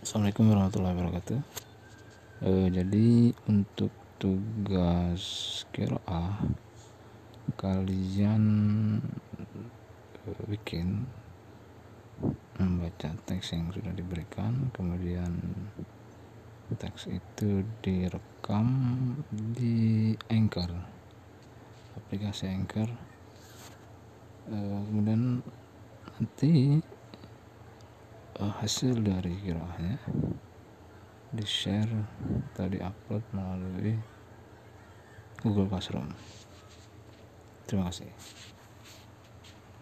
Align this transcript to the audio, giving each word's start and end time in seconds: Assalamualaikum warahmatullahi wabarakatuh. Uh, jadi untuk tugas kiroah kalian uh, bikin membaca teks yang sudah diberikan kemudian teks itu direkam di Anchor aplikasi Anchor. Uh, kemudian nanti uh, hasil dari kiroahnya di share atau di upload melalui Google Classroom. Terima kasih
Assalamualaikum 0.00 0.48
warahmatullahi 0.48 0.96
wabarakatuh. 0.96 1.40
Uh, 2.40 2.72
jadi 2.72 3.36
untuk 3.52 3.92
tugas 4.16 5.20
kiroah 5.76 6.40
kalian 7.60 8.44
uh, 10.24 10.42
bikin 10.48 11.04
membaca 12.56 13.12
teks 13.28 13.52
yang 13.52 13.68
sudah 13.76 13.92
diberikan 13.92 14.72
kemudian 14.72 15.36
teks 16.80 17.04
itu 17.12 17.60
direkam 17.84 18.72
di 19.52 20.16
Anchor 20.32 20.72
aplikasi 22.00 22.48
Anchor. 22.48 22.88
Uh, 24.48 24.80
kemudian 24.88 25.44
nanti 26.16 26.80
uh, 28.40 28.52
hasil 28.64 28.96
dari 29.04 29.36
kiroahnya 29.44 30.00
di 31.30 31.44
share 31.46 31.92
atau 32.50 32.66
di 32.66 32.80
upload 32.80 33.22
melalui 33.30 33.94
Google 35.44 35.68
Classroom. 35.70 36.10
Terima 37.68 37.86
kasih 37.92 38.10